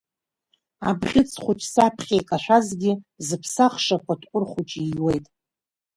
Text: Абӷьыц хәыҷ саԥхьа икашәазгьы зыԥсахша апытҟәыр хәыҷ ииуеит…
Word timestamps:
Абӷьыц 0.89 1.31
хәыҷ 1.43 1.61
саԥхьа 1.73 2.15
икашәазгьы 2.19 2.91
зыԥсахша 3.27 3.95
апытҟәыр 3.99 4.43
хәыҷ 4.49 4.69
ииуеит… 4.85 5.25